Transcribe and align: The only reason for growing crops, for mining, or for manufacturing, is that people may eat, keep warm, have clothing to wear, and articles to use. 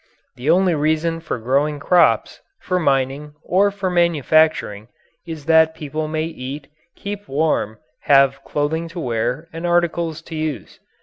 The 0.35 0.49
only 0.49 0.73
reason 0.73 1.19
for 1.19 1.37
growing 1.37 1.77
crops, 1.79 2.41
for 2.59 2.79
mining, 2.79 3.35
or 3.43 3.69
for 3.69 3.91
manufacturing, 3.91 4.87
is 5.27 5.45
that 5.45 5.75
people 5.75 6.07
may 6.07 6.25
eat, 6.25 6.65
keep 6.95 7.27
warm, 7.27 7.77
have 8.05 8.43
clothing 8.43 8.87
to 8.87 8.99
wear, 8.99 9.47
and 9.53 9.67
articles 9.67 10.23
to 10.23 10.35
use. 10.35 10.79